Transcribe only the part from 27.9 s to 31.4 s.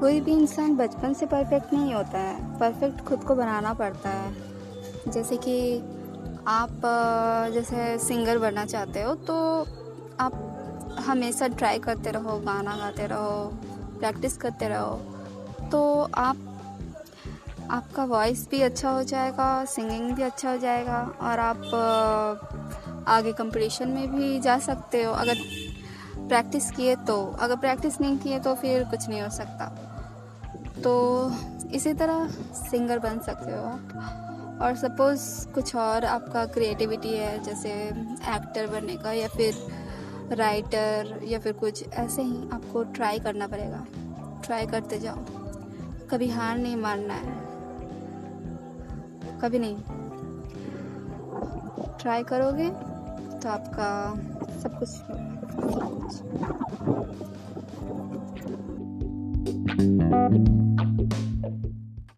नहीं किए तो फिर कुछ नहीं हो सकता। तो